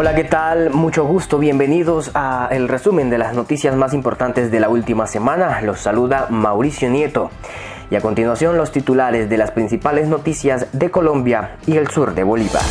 Hola, 0.00 0.14
¿qué 0.14 0.24
tal? 0.24 0.70
Mucho 0.70 1.04
gusto, 1.04 1.38
bienvenidos 1.38 2.10
a 2.14 2.48
el 2.52 2.68
resumen 2.68 3.10
de 3.10 3.18
las 3.18 3.34
noticias 3.34 3.76
más 3.76 3.92
importantes 3.92 4.50
de 4.50 4.58
la 4.58 4.70
última 4.70 5.06
semana. 5.06 5.60
Los 5.60 5.80
saluda 5.80 6.26
Mauricio 6.30 6.88
Nieto. 6.88 7.30
Y 7.90 7.96
a 7.96 8.00
continuación 8.00 8.56
los 8.56 8.72
titulares 8.72 9.28
de 9.28 9.36
las 9.36 9.50
principales 9.50 10.08
noticias 10.08 10.68
de 10.72 10.90
Colombia 10.90 11.58
y 11.66 11.76
el 11.76 11.88
sur 11.88 12.14
de 12.14 12.24
Bolívar. 12.24 12.62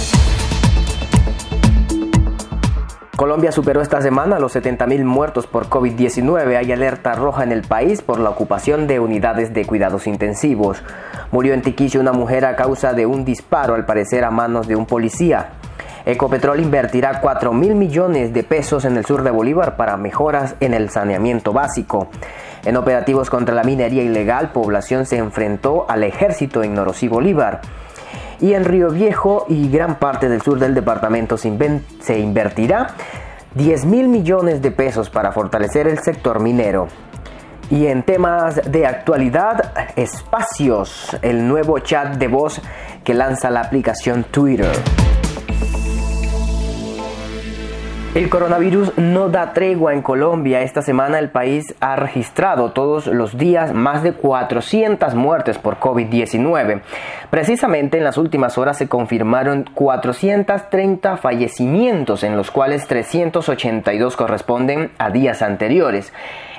Colombia 3.16 3.52
superó 3.52 3.82
esta 3.82 4.02
semana 4.02 4.40
los 4.40 4.56
70.000 4.56 5.04
muertos 5.04 5.46
por 5.46 5.68
COVID-19. 5.68 6.58
Hay 6.58 6.72
alerta 6.72 7.14
roja 7.14 7.44
en 7.44 7.52
el 7.52 7.62
país 7.62 8.02
por 8.02 8.20
la 8.20 8.32
ocupación 8.32 8.88
de 8.88 9.00
unidades 9.00 9.54
de 9.54 9.66
cuidados 9.66 10.08
intensivos. 10.08 10.82
Murió 11.32 11.54
en 11.54 11.62
Tiquicio 11.62 12.02
una 12.02 12.12
mujer 12.12 12.46
a 12.46 12.56
causa 12.56 12.94
de 12.94 13.06
un 13.06 13.24
disparo, 13.24 13.76
al 13.76 13.86
parecer 13.86 14.24
a 14.24 14.32
manos 14.32 14.68
de 14.68 14.76
un 14.76 14.88
policía. 14.88 15.59
Ecopetrol 16.12 16.60
invertirá 16.60 17.22
4 17.22 17.54
mil 17.54 17.76
millones 17.76 18.34
de 18.34 18.44
pesos 18.44 18.84
en 18.84 18.98
el 18.98 19.06
sur 19.06 19.22
de 19.22 19.30
Bolívar 19.30 19.78
para 19.78 19.96
mejoras 19.96 20.56
en 20.60 20.74
el 20.74 20.90
saneamiento 20.90 21.54
básico. 21.54 22.10
En 22.66 22.78
operativos 22.78 23.30
contra 23.30 23.54
la 23.54 23.64
minería 23.64 24.02
ilegal, 24.02 24.52
población 24.52 25.06
se 25.06 25.18
enfrentó 25.18 25.86
al 25.88 26.04
ejército 26.04 26.64
en 26.64 26.74
Norosí 26.74 27.08
Bolívar. 27.08 27.62
Y 28.40 28.54
en 28.54 28.66
Río 28.66 28.90
Viejo 28.90 29.46
y 29.50 29.70
gran 29.70 30.00
parte 30.00 30.30
del 30.30 30.42
sur 30.42 30.58
del 30.58 30.74
departamento 30.74 31.38
se, 31.38 32.18
invertirá 32.18 32.88
10 33.54 33.86
mil 33.86 34.08
millones 34.08 34.64
de 34.64 34.72
pesos 34.72 35.12
para 35.12 35.32
fortalecer 35.32 35.88
el 35.88 36.00
sector 36.00 36.40
minero. 36.40 36.88
Y 37.70 37.86
en 37.86 38.02
temas 38.02 38.60
de 38.72 38.88
actualidad, 38.88 39.74
espacios, 39.96 41.16
el 41.22 41.48
nuevo 41.48 41.78
chat 41.78 42.16
de 42.16 42.28
voz 42.28 42.60
que 43.04 43.14
lanza 43.14 43.52
la 43.52 43.62
aplicación 43.62 44.24
Twitter. 44.24 44.72
El 48.20 48.30
coronavirus 48.30 48.98
no 48.98 49.30
da 49.30 49.54
tregua 49.54 49.94
en 49.94 50.02
Colombia. 50.02 50.60
Esta 50.60 50.82
semana 50.82 51.20
el 51.20 51.30
país 51.30 51.74
ha 51.80 51.96
registrado 51.96 52.74
todos 52.74 53.08
los 53.08 53.38
días 53.38 53.74
más 53.74 54.04
de 54.04 54.12
400 54.12 55.16
muertes 55.16 55.58
por 55.58 55.80
COVID-19. 55.80 56.82
Precisamente 57.30 57.98
en 57.98 58.04
las 58.04 58.18
últimas 58.18 58.58
horas 58.58 58.78
se 58.78 58.90
confirmaron 58.90 59.70
430 59.74 61.16
fallecimientos, 61.16 62.26
en 62.26 62.36
los 62.36 62.52
cuales 62.52 62.88
382 62.88 64.18
corresponden 64.18 64.92
a 64.98 65.12
días 65.12 65.42
anteriores. 65.42 66.12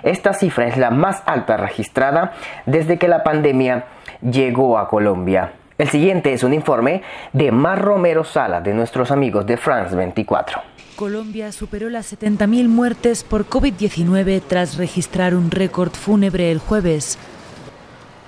Esta 0.02 0.33
cifra 0.33 0.67
es 0.67 0.78
la 0.78 0.91
más 0.91 1.22
alta 1.27 1.58
registrada 1.58 2.33
desde 2.64 2.97
que 2.97 3.06
la 3.06 3.22
pandemia 3.22 3.84
llegó 4.22 4.78
a 4.78 4.89
Colombia. 4.89 5.52
El 5.77 5.91
siguiente 5.91 6.33
es 6.33 6.42
un 6.42 6.55
informe 6.55 7.02
de 7.34 7.52
Mar 7.52 7.83
Romero 7.83 8.24
Sala 8.24 8.62
de 8.62 8.72
nuestros 8.72 9.11
amigos 9.11 9.45
de 9.45 9.58
France 9.58 9.95
24. 9.95 10.69
Colombia 11.00 11.50
superó 11.50 11.88
las 11.88 12.12
70.000 12.12 12.68
muertes 12.68 13.24
por 13.24 13.48
COVID-19 13.48 14.42
tras 14.46 14.76
registrar 14.76 15.34
un 15.34 15.50
récord 15.50 15.92
fúnebre 15.92 16.52
el 16.52 16.58
jueves. 16.58 17.16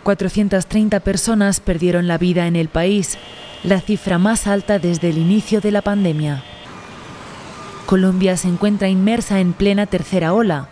430 0.05 1.01
personas 1.01 1.61
perdieron 1.61 2.09
la 2.09 2.17
vida 2.17 2.47
en 2.47 2.57
el 2.57 2.69
país, 2.69 3.19
la 3.63 3.83
cifra 3.83 4.17
más 4.17 4.47
alta 4.47 4.79
desde 4.79 5.11
el 5.11 5.19
inicio 5.19 5.61
de 5.61 5.71
la 5.71 5.83
pandemia. 5.83 6.45
Colombia 7.85 8.39
se 8.39 8.49
encuentra 8.49 8.89
inmersa 8.89 9.39
en 9.41 9.53
plena 9.53 9.85
tercera 9.85 10.33
ola 10.33 10.71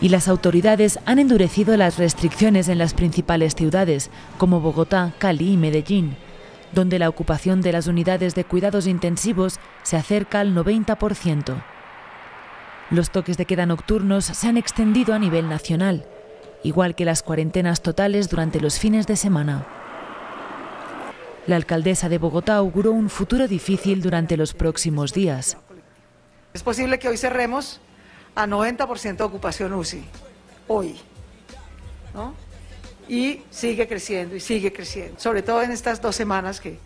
y 0.00 0.08
las 0.08 0.26
autoridades 0.26 0.98
han 1.06 1.20
endurecido 1.20 1.76
las 1.76 1.98
restricciones 1.98 2.66
en 2.68 2.78
las 2.78 2.94
principales 2.94 3.54
ciudades 3.54 4.10
como 4.38 4.60
Bogotá, 4.60 5.12
Cali 5.20 5.52
y 5.52 5.56
Medellín 5.56 6.16
donde 6.76 6.98
la 6.98 7.08
ocupación 7.08 7.62
de 7.62 7.72
las 7.72 7.86
unidades 7.86 8.34
de 8.34 8.44
cuidados 8.44 8.86
intensivos 8.86 9.58
se 9.82 9.96
acerca 9.96 10.40
al 10.40 10.54
90%. 10.54 11.62
Los 12.90 13.10
toques 13.10 13.38
de 13.38 13.46
queda 13.46 13.64
nocturnos 13.64 14.26
se 14.26 14.46
han 14.46 14.58
extendido 14.58 15.14
a 15.14 15.18
nivel 15.18 15.48
nacional, 15.48 16.04
igual 16.62 16.94
que 16.94 17.06
las 17.06 17.22
cuarentenas 17.22 17.80
totales 17.80 18.28
durante 18.28 18.60
los 18.60 18.78
fines 18.78 19.06
de 19.06 19.16
semana. 19.16 19.66
La 21.46 21.56
alcaldesa 21.56 22.10
de 22.10 22.18
Bogotá 22.18 22.56
auguró 22.56 22.92
un 22.92 23.08
futuro 23.08 23.48
difícil 23.48 24.02
durante 24.02 24.36
los 24.36 24.52
próximos 24.52 25.14
días. 25.14 25.56
Es 26.52 26.62
posible 26.62 26.98
que 26.98 27.08
hoy 27.08 27.16
cerremos 27.16 27.80
a 28.34 28.46
90% 28.46 29.16
de 29.16 29.24
ocupación 29.24 29.72
UCI. 29.72 30.04
Hoy. 30.68 30.96
¿no? 32.12 32.34
Y 33.08 33.40
sigue 33.50 33.86
creciendo 33.86 34.36
y 34.36 34.40
sigue 34.40 34.72
creciendo, 34.72 35.18
sobre 35.18 35.42
todo 35.42 35.62
en 35.62 35.70
estas 35.70 36.00
dos 36.00 36.16
semanas 36.16 36.60
que 36.60 36.78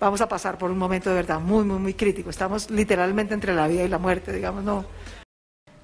vamos 0.00 0.20
a 0.20 0.28
pasar 0.28 0.58
por 0.58 0.70
un 0.70 0.78
momento 0.78 1.10
de 1.10 1.16
verdad 1.16 1.40
muy, 1.40 1.64
muy, 1.64 1.78
muy 1.78 1.94
crítico. 1.94 2.30
Estamos 2.30 2.70
literalmente 2.70 3.34
entre 3.34 3.54
la 3.54 3.68
vida 3.68 3.84
y 3.84 3.88
la 3.88 3.98
muerte, 3.98 4.32
digamos, 4.32 4.64
no. 4.64 4.84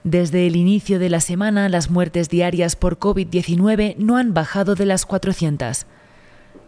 Desde 0.05 0.47
el 0.47 0.57
inicio 0.57 0.99
de 0.99 1.11
la 1.11 1.21
semana, 1.21 1.69
las 1.69 1.91
muertes 1.91 2.29
diarias 2.29 2.77
por 2.77 2.99
COVID-19 2.99 3.97
no 3.99 4.17
han 4.17 4.33
bajado 4.33 4.75
de 4.75 4.87
las 4.87 5.07
400. 5.07 5.87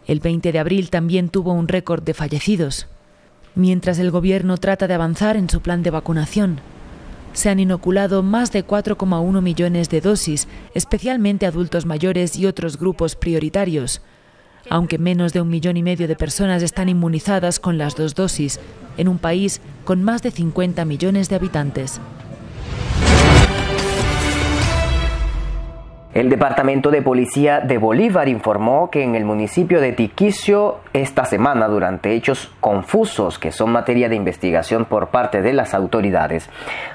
El 0.07 0.19
20 0.19 0.51
de 0.51 0.59
abril 0.59 0.89
también 0.89 1.29
tuvo 1.29 1.53
un 1.53 1.67
récord 1.67 2.03
de 2.03 2.13
fallecidos. 2.13 2.87
Mientras 3.55 3.99
el 3.99 4.11
Gobierno 4.11 4.57
trata 4.57 4.87
de 4.87 4.93
avanzar 4.93 5.37
en 5.37 5.49
su 5.49 5.61
plan 5.61 5.83
de 5.83 5.89
vacunación, 5.89 6.61
se 7.33 7.49
han 7.49 7.59
inoculado 7.59 8.23
más 8.23 8.51
de 8.51 8.65
4,1 8.65 9.41
millones 9.41 9.89
de 9.89 10.01
dosis, 10.01 10.47
especialmente 10.73 11.45
adultos 11.45 11.85
mayores 11.85 12.35
y 12.37 12.45
otros 12.45 12.77
grupos 12.77 13.15
prioritarios, 13.15 14.01
aunque 14.69 14.97
menos 14.97 15.33
de 15.33 15.41
un 15.41 15.49
millón 15.49 15.77
y 15.77 15.83
medio 15.83 16.07
de 16.07 16.15
personas 16.15 16.63
están 16.63 16.89
inmunizadas 16.89 17.59
con 17.59 17.77
las 17.77 17.95
dos 17.95 18.15
dosis, 18.15 18.59
en 18.97 19.07
un 19.07 19.17
país 19.17 19.61
con 19.85 20.03
más 20.03 20.21
de 20.21 20.31
50 20.31 20.85
millones 20.85 21.29
de 21.29 21.35
habitantes. 21.35 21.99
El 26.13 26.29
Departamento 26.29 26.91
de 26.91 27.01
Policía 27.01 27.61
de 27.61 27.77
Bolívar 27.77 28.27
informó 28.27 28.91
que 28.91 29.01
en 29.01 29.15
el 29.15 29.23
municipio 29.23 29.79
de 29.79 29.93
Tiquicio 29.93 30.79
esta 30.91 31.23
semana, 31.23 31.69
durante 31.69 32.11
hechos 32.11 32.51
confusos 32.59 33.39
que 33.39 33.53
son 33.53 33.71
materia 33.71 34.09
de 34.09 34.17
investigación 34.17 34.83
por 34.83 35.07
parte 35.07 35.41
de 35.41 35.53
las 35.53 35.73
autoridades, 35.73 36.49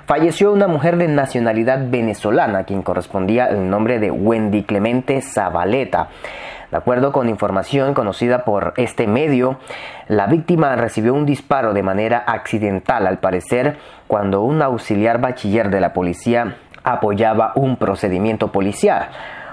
falleció 0.05 0.53
una 0.53 0.69
mujer 0.69 0.99
de 0.99 1.09
nacionalidad 1.09 1.89
venezolana, 1.89 2.65
quien 2.65 2.83
correspondía 2.83 3.47
al 3.47 3.71
nombre 3.71 3.99
de 4.01 4.11
Wendy 4.11 4.65
Clemente 4.65 5.23
Zabaleta. 5.23 6.09
De 6.71 6.77
acuerdo 6.77 7.11
con 7.11 7.31
información 7.31 7.95
conocida 7.95 8.45
por 8.45 8.75
este 8.77 9.07
medio, 9.07 9.59
la 10.09 10.27
víctima 10.27 10.77
recibió 10.77 11.15
un 11.15 11.25
disparo 11.25 11.73
de 11.73 11.83
manera 11.83 12.19
accidental, 12.19 13.07
al 13.07 13.19
parecer, 13.19 13.79
cuando 14.09 14.43
un 14.43 14.61
auxiliar 14.61 15.21
bachiller 15.21 15.71
de 15.71 15.81
la 15.81 15.95
policía 15.95 16.57
apoyaba 16.87 17.53
un 17.57 17.77
procedimiento 17.77 18.53
policial. 18.53 19.09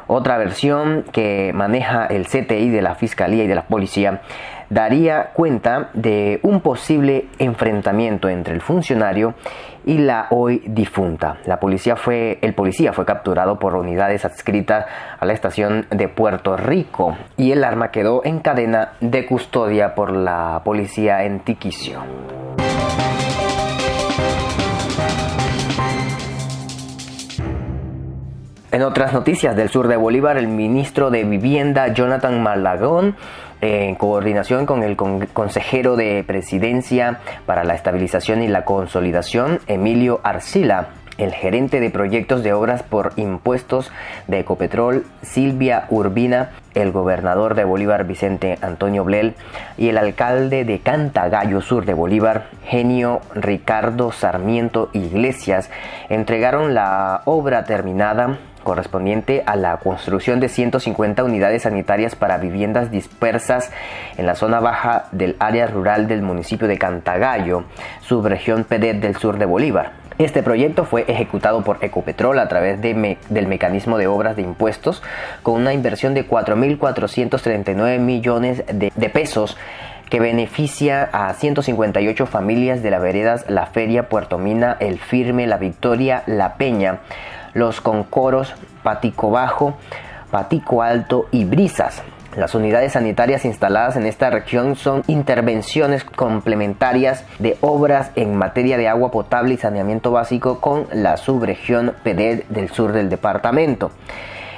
Otra 0.07 0.37
versión 0.37 1.05
que 1.11 1.51
maneja 1.53 2.05
el 2.05 2.27
CTI 2.27 2.69
de 2.69 2.81
la 2.81 2.95
Fiscalía 2.95 3.43
y 3.43 3.47
de 3.47 3.55
la 3.55 3.63
Policía 3.63 4.21
daría 4.69 5.31
cuenta 5.33 5.89
de 5.93 6.39
un 6.43 6.61
posible 6.61 7.27
enfrentamiento 7.39 8.29
entre 8.29 8.53
el 8.53 8.61
funcionario 8.61 9.33
y 9.85 9.97
la 9.97 10.27
hoy 10.29 10.63
difunta. 10.65 11.37
La 11.45 11.59
policía 11.59 11.95
fue, 11.95 12.39
el 12.41 12.53
policía 12.53 12.93
fue 12.93 13.05
capturado 13.05 13.59
por 13.59 13.75
unidades 13.75 14.25
adscritas 14.25 14.85
a 15.19 15.25
la 15.25 15.33
estación 15.33 15.85
de 15.89 16.07
Puerto 16.07 16.57
Rico 16.57 17.17
y 17.37 17.51
el 17.51 17.63
arma 17.63 17.91
quedó 17.91 18.21
en 18.25 18.39
cadena 18.39 18.93
de 19.01 19.25
custodia 19.25 19.95
por 19.95 20.11
la 20.11 20.61
policía 20.63 21.23
en 21.23 21.39
Tiquicio. 21.39 21.99
En 28.73 28.81
otras 28.81 29.13
noticias 29.13 29.55
del 29.55 29.69
sur 29.69 29.87
de 29.87 29.97
Bolívar, 29.97 30.35
el 30.35 30.47
ministro 30.47 31.11
de 31.11 31.23
Vivienda 31.25 31.89
Jonathan 31.89 32.41
Malagón 32.41 33.15
en 33.61 33.93
coordinación 33.93 34.65
con 34.65 34.81
el 34.81 34.97
consejero 34.97 35.95
de 35.95 36.23
Presidencia 36.25 37.19
para 37.45 37.63
la 37.65 37.75
Estabilización 37.75 38.41
y 38.41 38.47
la 38.47 38.65
Consolidación, 38.65 39.59
Emilio 39.67 40.21
Arcila, 40.23 40.87
el 41.19 41.33
gerente 41.33 41.79
de 41.79 41.91
proyectos 41.91 42.41
de 42.41 42.53
obras 42.53 42.81
por 42.81 43.13
impuestos 43.15 43.91
de 44.27 44.39
Ecopetrol, 44.39 45.05
Silvia 45.21 45.85
Urbina, 45.89 46.49
el 46.73 46.91
gobernador 46.91 47.53
de 47.53 47.65
Bolívar, 47.65 48.05
Vicente 48.05 48.57
Antonio 48.63 49.03
Blel, 49.03 49.35
y 49.77 49.89
el 49.89 49.99
alcalde 49.99 50.65
de 50.65 50.79
Cantagallo 50.79 51.61
Sur 51.61 51.85
de 51.85 51.93
Bolívar, 51.93 52.47
Genio 52.65 53.21
Ricardo 53.35 54.11
Sarmiento 54.11 54.89
Iglesias, 54.93 55.69
entregaron 56.09 56.73
la 56.73 57.21
obra 57.25 57.65
terminada 57.65 58.39
correspondiente 58.63 59.43
a 59.45 59.55
la 59.55 59.77
construcción 59.77 60.39
de 60.39 60.49
150 60.49 61.23
unidades 61.23 61.63
sanitarias 61.63 62.15
para 62.15 62.37
viviendas 62.37 62.91
dispersas 62.91 63.71
en 64.17 64.25
la 64.25 64.35
zona 64.35 64.59
baja 64.59 65.05
del 65.11 65.35
área 65.39 65.67
rural 65.67 66.07
del 66.07 66.21
municipio 66.21 66.67
de 66.67 66.77
Cantagallo, 66.77 67.65
subregión 68.01 68.63
Pedet 68.63 68.99
del 68.99 69.17
sur 69.17 69.37
de 69.37 69.45
Bolívar. 69.45 69.91
Este 70.17 70.43
proyecto 70.43 70.85
fue 70.85 71.05
ejecutado 71.07 71.63
por 71.63 71.83
Ecopetrol 71.83 72.37
a 72.37 72.47
través 72.47 72.79
del 72.81 73.47
mecanismo 73.47 73.97
de 73.97 74.07
obras 74.07 74.35
de 74.35 74.43
impuestos 74.43 75.01
con 75.41 75.55
una 75.55 75.73
inversión 75.73 76.13
de 76.13 76.27
4.439 76.27 77.99
millones 77.99 78.63
de 78.67 79.09
pesos 79.09 79.57
que 80.13 80.19
beneficia 80.19 81.09
a 81.11 81.33
158 81.33 82.27
familias 82.27 82.83
de 82.83 82.91
las 82.91 83.01
veredas 83.01 83.45
La 83.49 83.65
Feria, 83.65 84.09
Puerto 84.09 84.37
Mina, 84.37 84.77
El 84.79 84.99
Firme, 84.99 85.47
La 85.47 85.57
Victoria, 85.57 86.21
La 86.27 86.53
Peña, 86.53 86.99
Los 87.55 87.81
Concoros, 87.81 88.53
Patico 88.83 89.31
Bajo, 89.31 89.75
Patico 90.29 90.83
Alto 90.83 91.25
y 91.31 91.45
Brisas. 91.45 92.03
Las 92.37 92.53
unidades 92.53 92.91
sanitarias 92.91 93.43
instaladas 93.43 93.95
en 93.95 94.05
esta 94.05 94.29
región 94.29 94.75
son 94.75 95.01
intervenciones 95.07 96.03
complementarias 96.03 97.25
de 97.39 97.57
obras 97.61 98.11
en 98.15 98.35
materia 98.35 98.77
de 98.77 98.89
agua 98.89 99.09
potable 99.09 99.55
y 99.55 99.57
saneamiento 99.57 100.11
básico 100.11 100.61
con 100.61 100.85
la 100.93 101.17
subregión 101.17 101.95
PEDED 102.03 102.43
del 102.49 102.69
sur 102.69 102.91
del 102.91 103.09
departamento. 103.09 103.89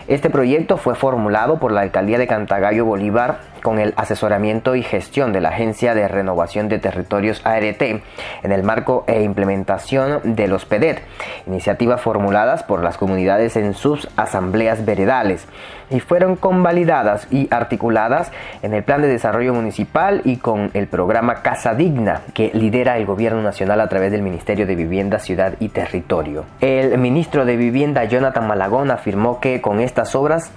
Este 0.10 0.30
proyecto 0.30 0.76
fue 0.76 0.96
formulado 0.96 1.60
por 1.60 1.72
la 1.72 1.80
alcaldía 1.80 2.18
de 2.18 2.28
Cantagallo 2.28 2.84
Bolívar 2.84 3.55
con 3.66 3.80
el 3.80 3.96
asesoramiento 3.98 4.76
y 4.76 4.84
gestión 4.84 5.34
de 5.34 5.42
la 5.42 5.50
Agencia 5.50 5.96
de 5.96 6.08
Renovación 6.08 6.70
de 6.70 6.78
Territorios 6.78 7.44
ART 7.44 7.82
en 7.82 8.04
el 8.44 8.62
marco 8.62 9.06
e 9.08 9.24
implementación 9.24 10.36
de 10.36 10.48
los 10.48 10.66
PEDET, 10.66 11.02
iniciativas 11.48 12.00
formuladas 12.00 12.62
por 12.62 12.84
las 12.84 13.00
comunidades 13.00 13.56
en 13.56 13.74
sus 13.74 14.08
asambleas 14.18 14.86
veredales 14.86 15.48
y 15.90 16.00
fueron 16.00 16.36
convalidadas 16.36 17.28
y 17.32 17.48
articuladas 17.52 18.32
en 18.62 18.76
el 18.76 18.84
Plan 18.84 19.02
de 19.02 19.08
Desarrollo 19.08 19.54
Municipal 19.56 20.22
y 20.26 20.38
con 20.38 20.70
el 20.76 20.86
programa 20.86 21.42
Casa 21.42 21.74
Digna 21.74 22.22
que 22.36 22.52
lidera 22.54 22.98
el 22.98 23.08
Gobierno 23.08 23.42
Nacional 23.42 23.82
a 23.82 23.90
través 23.90 24.12
del 24.12 24.22
Ministerio 24.22 24.68
de 24.68 24.76
Vivienda, 24.76 25.18
Ciudad 25.18 25.56
y 25.60 25.70
Territorio. 25.70 26.46
El 26.60 26.98
ministro 27.00 27.46
de 27.46 27.58
Vivienda 27.58 28.04
Jonathan 28.04 28.48
Malagón 28.48 28.92
afirmó 28.92 29.40
que 29.40 29.60
con 29.62 29.80
estas 29.80 30.14
obras 30.16 30.52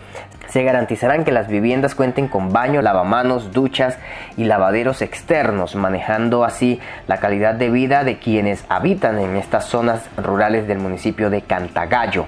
se 0.49 0.62
garantizarán 0.62 1.25
que 1.25 1.33
las 1.33 1.49
viviendas 1.49 1.95
cuenten 1.95 2.29
con 2.29 2.53
baño, 2.53 2.83
lavamanos, 2.83 3.53
duchas 3.53 3.99
y 4.37 4.45
lavaderos 4.45 5.03
externos, 5.03 5.75
manejando 5.75 6.45
así 6.45 6.81
la 7.06 7.19
calidad 7.19 7.55
de 7.55 7.71
vida 7.71 8.05
de 8.05 8.19
quienes 8.19 8.65
habitan 8.69 9.19
en 9.19 9.37
estas 9.37 9.67
zonas 9.67 10.09
rurales 10.17 10.67
del 10.67 10.79
municipio 10.79 11.31
de 11.31 11.43
Cantagallo. 11.43 12.27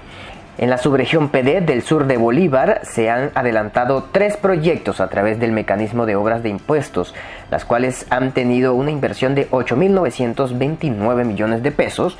En 0.59 0.69
la 0.69 0.77
subregión 0.77 1.31
PD 1.31 1.63
del 1.63 1.81
sur 1.81 2.07
de 2.07 2.19
Bolívar 2.19 2.81
se 2.83 3.09
han 3.09 3.31
adelantado 3.35 4.09
tres 4.13 4.37
proyectos 4.37 5.01
a 5.01 5.09
través 5.09 5.41
del 5.41 5.53
mecanismo 5.53 6.05
de 6.05 6.17
obras 6.17 6.43
de 6.43 6.51
impuestos, 6.51 7.15
las 7.51 7.65
cuales 7.65 8.05
han 8.11 8.33
tenido 8.33 8.75
una 8.75 8.91
inversión 8.91 9.35
de 9.35 9.49
8.929 9.51 11.25
millones 11.25 11.63
de 11.63 11.73
pesos 11.73 12.19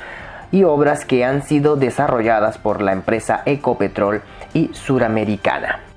y 0.51 0.63
obras 0.63 1.05
que 1.05 1.23
han 1.23 1.43
sido 1.43 1.75
desarrolladas 1.75 2.57
por 2.57 2.81
la 2.81 2.93
empresa 2.93 3.43
Ecopetrol 3.45 4.23
y 4.55 4.71
Suramericana. 4.73 5.90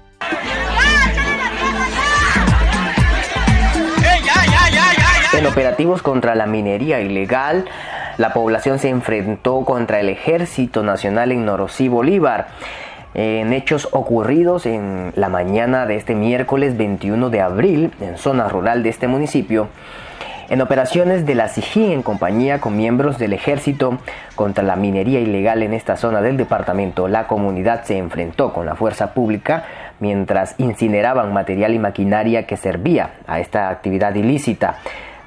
En 5.37 5.47
operativos 5.47 6.01
contra 6.01 6.37
la 6.37 6.47
minería 6.47 7.01
ilegal, 7.01 7.65
la 8.19 8.33
población 8.33 8.79
se 8.79 8.89
enfrentó 8.89 9.65
contra 9.65 9.99
el 9.99 10.09
Ejército 10.09 10.85
Nacional 10.85 11.33
en 11.33 11.45
Norosí, 11.45 11.89
Bolívar. 11.89 12.47
En 13.15 13.53
hechos 13.53 13.89
ocurridos 13.91 14.65
en 14.65 15.13
la 15.17 15.29
mañana 15.29 15.87
de 15.87 15.97
este 15.97 16.15
miércoles 16.15 16.77
21 16.77 17.31
de 17.31 17.41
abril 17.41 17.93
en 18.01 18.17
zona 18.17 18.49
rural 18.49 18.85
de 18.85 18.91
este 18.91 19.09
municipio, 19.09 19.69
en 20.51 20.61
operaciones 20.61 21.27
de 21.27 21.35
la 21.35 21.49
SIGIN 21.49 21.91
en 21.91 22.03
compañía 22.03 22.61
con 22.61 22.77
miembros 22.77 23.19
del 23.19 23.33
ejército 23.33 23.99
contra 24.37 24.63
la 24.63 24.77
minería 24.77 25.19
ilegal 25.19 25.63
en 25.63 25.75
esta 25.75 25.97
zona 25.97 26.21
del 26.21 26.37
departamento, 26.37 27.09
la 27.09 27.27
comunidad 27.27 27.85
se 27.85 27.97
enfrentó 27.99 28.53
con 28.53 28.67
la 28.67 28.77
fuerza 28.77 29.15
pública 29.15 29.65
mientras 30.01 30.55
incineraban 30.59 31.33
material 31.33 31.75
y 31.75 31.79
maquinaria 31.79 32.47
que 32.47 32.57
servía 32.57 33.15
a 33.27 33.41
esta 33.41 33.69
actividad 33.69 34.15
ilícita. 34.15 34.77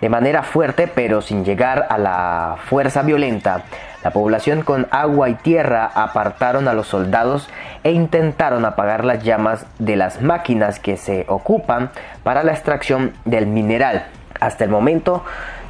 De 0.01 0.09
manera 0.09 0.43
fuerte, 0.43 0.87
pero 0.87 1.21
sin 1.21 1.43
llegar 1.43 1.87
a 1.89 1.97
la 1.97 2.57
fuerza 2.65 3.01
violenta, 3.01 3.63
la 4.03 4.11
población 4.11 4.61
con 4.61 4.87
agua 4.91 5.29
y 5.29 5.33
tierra 5.33 5.89
apartaron 5.93 6.67
a 6.67 6.73
los 6.73 6.87
soldados 6.87 7.49
e 7.83 7.91
intentaron 7.91 8.63
apagar 8.63 9.03
las 9.03 9.23
llamas 9.23 9.65
de 9.79 9.95
las 9.95 10.21
máquinas 10.21 10.79
que 10.79 10.97
se 10.97 11.25
ocupan 11.27 11.89
para 12.23 12.43
la 12.43 12.51
extracción 12.51 13.13
del 13.25 13.47
mineral. 13.47 14.05
Hasta 14.39 14.63
el 14.63 14.69
momento 14.69 15.23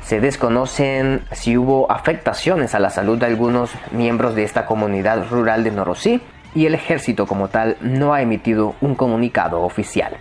se 0.03 0.19
desconocen 0.19 1.21
si 1.31 1.57
hubo 1.57 1.89
afectaciones 1.89 2.75
a 2.75 2.80
la 2.80 2.89
salud 2.89 3.18
de 3.18 3.27
algunos 3.27 3.71
miembros 3.91 4.35
de 4.35 4.44
esta 4.44 4.65
comunidad 4.65 5.30
rural 5.30 5.63
de 5.63 5.71
Norosí 5.71 6.21
y 6.53 6.65
el 6.65 6.75
ejército 6.75 7.27
como 7.27 7.47
tal 7.47 7.77
no 7.81 8.13
ha 8.13 8.21
emitido 8.21 8.75
un 8.81 8.95
comunicado 8.95 9.62
oficial. 9.62 10.18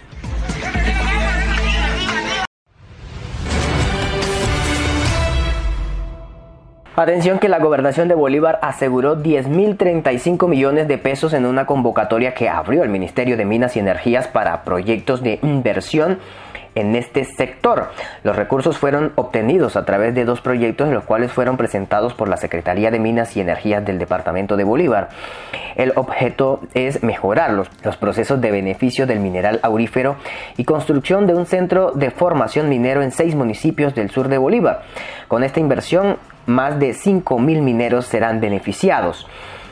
Atención 6.99 7.39
que 7.39 7.51
la 7.51 7.59
gobernación 7.59 8.09
de 8.09 8.15
Bolívar 8.15 8.59
aseguró 8.63 9.23
10.035 9.23 10.49
millones 10.49 10.89
de 10.89 10.97
pesos 10.97 11.35
en 11.35 11.45
una 11.45 11.67
convocatoria 11.67 12.33
que 12.33 12.49
abrió 12.49 12.83
el 12.83 12.89
Ministerio 12.89 13.37
de 13.37 13.45
Minas 13.45 13.77
y 13.77 13.81
Energías 13.81 14.29
para 14.29 14.65
proyectos 14.65 15.23
de 15.23 15.39
inversión 15.43 16.19
en 16.75 16.97
este 16.97 17.25
sector. 17.25 17.91
Los 18.23 18.35
recursos 18.35 18.79
fueron 18.79 19.13
obtenidos 19.17 19.77
a 19.77 19.85
través 19.85 20.15
de 20.15 20.25
dos 20.25 20.41
proyectos, 20.41 20.89
los 20.89 21.05
cuales 21.05 21.33
fueron 21.33 21.59
presentados 21.59 22.15
por 22.15 22.29
la 22.29 22.39
Secretaría 22.39 22.91
de 22.91 22.99
Minas 22.99 23.37
y 23.37 23.43
Energías 23.43 23.85
del 23.85 23.99
Departamento 23.99 24.57
de 24.57 24.65
Bolívar. 24.65 25.11
El 25.75 25.93
objeto 25.97 26.61
es 26.73 27.03
mejorar 27.03 27.53
los, 27.53 27.69
los 27.85 27.99
procesos 27.99 28.41
de 28.41 28.51
beneficio 28.51 29.07
del 29.07 29.21
mineral 29.21 29.61
aurífero 29.63 30.17
y 30.57 30.65
construcción 30.65 31.27
de 31.27 31.35
un 31.35 31.45
centro 31.45 31.93
de 31.93 32.11
formación 32.11 32.71
minero 32.71 33.03
en 33.03 33.11
seis 33.11 33.35
municipios 33.35 33.95
del 33.95 34.11
sur 34.11 34.29
de 34.29 34.39
Bolívar. 34.39 34.81
Con 35.29 35.45
esta 35.45 35.61
inversión, 35.61 36.17
más 36.47 36.79
de 36.79 36.93
5.000 36.93 37.63
mineros 37.63 38.07
serán 38.07 38.41
beneficiados. 38.41 39.27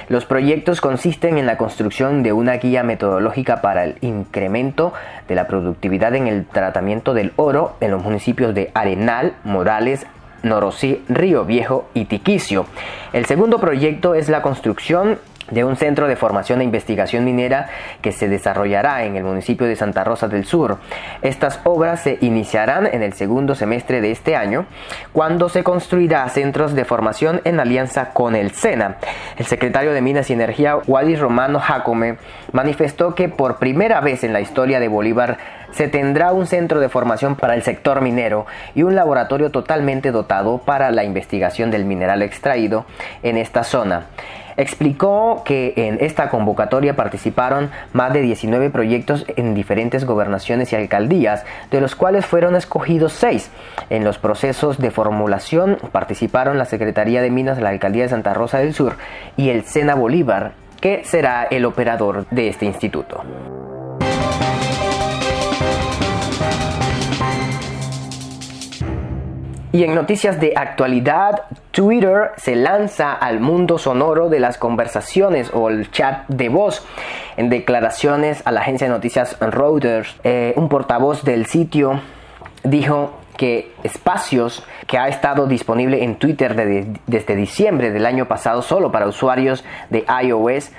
Los 0.09 0.27
proyectos 0.27 0.83
consisten 0.83 1.39
en 1.39 1.47
la 1.47 1.57
construcción 1.57 2.23
de 2.23 2.33
una 2.35 2.55
guía 2.57 2.83
metodológica 2.83 3.63
para 3.63 3.85
el 3.85 3.97
incremento 4.03 4.93
de 5.29 5.35
la 5.35 5.47
productividad 5.47 6.15
en 6.15 6.27
el 6.27 6.45
tratamiento 6.45 7.15
del 7.15 7.33
oro 7.37 7.77
en 7.81 7.91
los 7.91 8.03
municipios 8.03 8.55
de 8.55 8.71
Arenal, 8.75 9.35
Morales, 9.45 10.07
Norosí, 10.43 11.03
Río 11.09 11.47
Viejo 11.47 11.89
y 11.95 12.05
Tiquicio. 12.05 12.67
El 13.15 13.25
segundo 13.25 13.59
proyecto 13.59 14.15
es 14.15 14.29
la 14.29 14.43
construcción 14.43 15.19
de 15.55 15.65
un 15.65 15.77
centro 15.77 16.09
de 16.09 16.17
formación 16.17 16.61
e 16.61 16.65
investigación 16.65 17.25
minera 17.25 17.69
que 18.03 18.13
se 18.13 18.29
desarrollará 18.29 19.05
en 19.05 19.17
el 19.17 19.25
municipio 19.25 19.67
de 19.67 19.77
Santa 19.77 20.05
Rosa 20.05 20.29
del 20.29 20.45
Sur. 20.45 20.79
Estas 21.23 21.61
obras 21.65 22.03
se 22.03 22.19
iniciarán 22.21 22.87
en 22.87 23.03
el 23.03 23.15
segundo 23.15 23.55
semestre 23.55 24.01
de 24.01 24.11
este 24.11 24.37
año, 24.37 24.67
cuando 25.13 25.49
se 25.49 25.63
construirá 25.63 26.29
centros 26.29 26.75
de 26.75 26.85
formación 26.85 27.41
en 27.45 27.61
alianza 27.61 28.11
con 28.11 28.35
el 28.35 28.51
SENA. 28.51 28.97
El 29.37 29.47
secretario 29.47 29.93
de 29.93 30.03
Minas 30.03 30.29
y 30.31 30.35
Energía, 30.35 30.77
Wadi 30.87 31.17
Romano 31.17 31.61
Jacome, 31.61 32.19
manifestó 32.53 33.15
que 33.15 33.29
por 33.29 33.59
primera 33.59 34.01
vez 34.01 34.25
en 34.25 34.33
la 34.33 34.41
historia 34.41 34.81
de 34.81 34.89
Bolívar 34.89 35.39
se 35.75 35.89
tendrá 35.89 36.33
un 36.33 36.47
centro 36.47 36.81
de 36.81 36.89
formación 36.89 37.35
para 37.35 37.55
el 37.55 37.63
sector 37.63 38.01
minero 38.01 38.47
y 38.75 38.83
un 38.83 38.95
laboratorio 38.95 39.51
totalmente 39.51 40.13
dotado 40.13 40.59
para 40.59 40.91
la 40.91 41.05
investigación 41.05 41.71
del 41.71 41.85
mineral 41.85 42.23
extraído 42.23 42.87
en 43.23 43.37
esta 43.37 43.65
zona. 43.65 44.07
Explicó 44.57 45.43
que 45.45 45.73
en 45.77 45.99
esta 46.01 46.29
convocatoria 46.29 46.95
participaron 46.95 47.71
más 47.93 48.13
de 48.13 48.21
19 48.21 48.71
proyectos 48.71 49.27
en 49.37 49.53
diferentes 49.53 50.05
gobernaciones 50.05 50.73
y 50.73 50.77
alcaldías, 50.77 51.45
de 51.73 51.81
los 51.81 51.97
cuales 51.97 52.25
fueron 52.25 52.55
escogidos 52.55 53.13
6. 53.15 53.51
En 53.91 54.05
los 54.05 54.19
procesos 54.19 54.79
de 54.79 54.93
formulación 54.93 55.79
participaron 55.91 56.57
la 56.57 56.67
Secretaría 56.67 57.21
de 57.21 57.31
Minas, 57.31 57.59
la 57.59 57.71
Alcaldía 57.71 58.05
de 58.05 58.11
Santa 58.11 58.33
Rosa 58.33 58.59
del 58.59 58.75
Sur 58.75 58.97
y 59.37 59.49
el 59.49 59.65
Sena 59.65 59.97
Bolívar, 59.97 60.53
que 60.81 61.03
será 61.03 61.49
el 61.51 61.65
operador 61.65 62.27
de 62.31 62.47
este 62.47 62.65
instituto. 62.65 63.25
Y 69.75 69.83
en 69.83 69.97
noticias 69.97 70.39
de 70.39 70.53
actualidad, 70.55 71.47
Twitter 71.73 72.31
se 72.37 72.55
lanza 72.55 73.13
al 73.13 73.41
mundo 73.41 73.77
sonoro 73.77 74.29
de 74.29 74.39
las 74.39 74.57
conversaciones 74.57 75.51
o 75.53 75.69
el 75.69 75.91
chat 75.91 76.29
de 76.29 76.49
voz. 76.49 76.87
En 77.37 77.51
declaraciones 77.51 78.41
a 78.45 78.53
la 78.53 78.61
agencia 78.61 78.87
de 78.87 78.93
noticias 78.93 79.37
Reuters, 79.41 80.15
eh, 80.23 80.53
un 80.55 80.69
portavoz 80.69 81.25
del 81.25 81.47
sitio 81.47 82.01
dijo 82.63 83.15
que 83.37 83.73
espacios 83.83 84.65
que 84.87 84.97
ha 84.97 85.09
estado 85.09 85.49
disponible 85.49 86.05
en 86.05 86.21
Twitter 86.21 86.55
desde 86.55 87.35
diciembre 87.35 87.91
del 87.91 88.07
año 88.07 88.29
pasado 88.29 88.63
solo 88.63 88.93
para 88.93 89.09
usuarios 89.09 89.65
de 89.91 90.05
iOS 90.23 90.71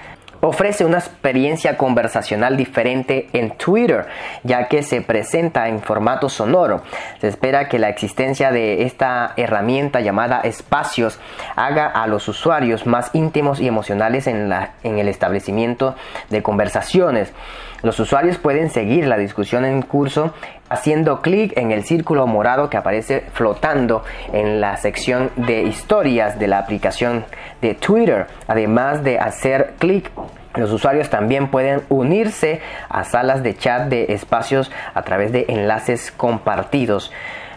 ofrece 0.47 0.85
una 0.85 0.99
experiencia 0.99 1.77
conversacional 1.77 2.57
diferente 2.57 3.29
en 3.33 3.51
Twitter, 3.51 4.07
ya 4.43 4.67
que 4.67 4.83
se 4.83 5.01
presenta 5.01 5.67
en 5.67 5.81
formato 5.81 6.29
sonoro. 6.29 6.83
Se 7.21 7.27
espera 7.27 7.67
que 7.67 7.79
la 7.79 7.89
existencia 7.89 8.51
de 8.51 8.83
esta 8.83 9.33
herramienta 9.37 10.01
llamada 10.01 10.41
espacios 10.41 11.19
haga 11.55 11.87
a 11.87 12.07
los 12.07 12.27
usuarios 12.27 12.85
más 12.85 13.09
íntimos 13.13 13.59
y 13.59 13.67
emocionales 13.67 14.27
en, 14.27 14.49
la, 14.49 14.73
en 14.83 14.99
el 14.99 15.07
establecimiento 15.07 15.95
de 16.29 16.43
conversaciones. 16.43 17.33
Los 17.81 17.99
usuarios 17.99 18.37
pueden 18.37 18.71
seguir 18.71 19.05
la 19.05 19.17
discusión 19.17 19.63
en 19.63 19.81
curso 19.83 20.33
haciendo 20.75 21.21
clic 21.21 21.57
en 21.57 21.71
el 21.71 21.83
círculo 21.83 22.27
morado 22.27 22.69
que 22.69 22.77
aparece 22.77 23.23
flotando 23.33 24.03
en 24.31 24.61
la 24.61 24.77
sección 24.77 25.31
de 25.35 25.63
historias 25.63 26.37
de 26.37 26.47
la 26.47 26.59
aplicación 26.59 27.25
de 27.61 27.73
Twitter. 27.73 28.27
Además 28.47 29.03
de 29.03 29.17
hacer 29.17 29.73
clic 29.79 30.11
los 30.55 30.71
usuarios 30.71 31.09
también 31.09 31.49
pueden 31.49 31.81
unirse 31.89 32.61
a 32.87 33.03
salas 33.03 33.43
de 33.43 33.57
chat 33.57 33.89
de 33.89 34.13
espacios 34.13 34.71
a 34.93 35.01
través 35.01 35.33
de 35.33 35.45
enlaces 35.49 36.13
compartidos. 36.15 37.11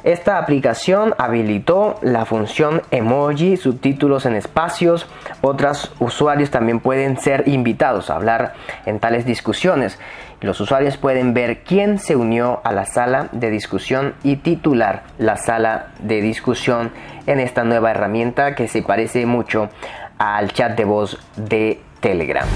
Esta 0.04 0.38
aplicación 0.38 1.14
habilitó 1.18 1.98
la 2.02 2.24
función 2.24 2.82
emoji, 2.90 3.56
subtítulos 3.56 4.26
en 4.26 4.36
espacios. 4.36 5.06
Otros 5.42 5.92
usuarios 5.98 6.50
también 6.50 6.80
pueden 6.80 7.18
ser 7.18 7.48
invitados 7.48 8.08
a 8.08 8.14
hablar 8.14 8.54
en 8.86 9.00
tales 9.00 9.26
discusiones. 9.26 9.98
Los 10.40 10.60
usuarios 10.60 10.96
pueden 10.96 11.34
ver 11.34 11.64
quién 11.64 11.98
se 11.98 12.14
unió 12.14 12.60
a 12.62 12.72
la 12.72 12.86
sala 12.86 13.28
de 13.32 13.50
discusión 13.50 14.14
y 14.22 14.36
titular 14.36 15.02
la 15.18 15.36
sala 15.36 15.88
de 15.98 16.20
discusión 16.20 16.92
en 17.26 17.40
esta 17.40 17.64
nueva 17.64 17.90
herramienta 17.90 18.54
que 18.54 18.68
se 18.68 18.82
parece 18.82 19.26
mucho 19.26 19.68
al 20.16 20.52
chat 20.52 20.76
de 20.76 20.84
voz 20.84 21.18
de 21.36 21.80
Telegram. 22.00 22.46